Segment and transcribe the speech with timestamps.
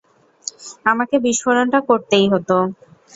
[0.85, 2.57] আমাকে বিস্ফোরণটা করতেই হতো।